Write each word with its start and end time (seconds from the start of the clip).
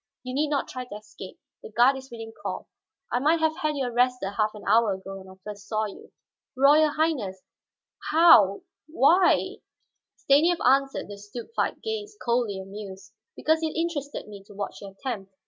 You 0.23 0.33
need 0.33 0.49
not 0.49 0.67
try 0.67 0.85
to 0.85 0.95
escape; 0.95 1.39
the 1.61 1.69
guard 1.69 1.95
is 1.95 2.09
within 2.09 2.33
call. 2.41 2.67
I 3.11 3.19
might 3.19 3.39
have 3.39 3.57
had 3.57 3.75
you 3.75 3.85
arrested 3.85 4.31
half 4.31 4.55
an 4.55 4.63
hour 4.67 4.93
ago 4.95 5.19
when 5.19 5.29
I 5.29 5.37
first 5.43 5.67
saw 5.67 5.85
you." 5.85 6.11
"Royal 6.57 6.89
Highness, 6.93 7.43
how 8.09 8.63
why" 8.87 9.57
Stanief 10.23 10.57
answered 10.65 11.07
the 11.07 11.19
stupefied 11.19 11.83
gaze, 11.83 12.17
coldly 12.19 12.59
amused. 12.59 13.13
"Because 13.35 13.61
it 13.61 13.75
interested 13.79 14.27
me 14.27 14.43
to 14.45 14.55
watch 14.55 14.81
your 14.81 14.93
attempt. 14.93 15.35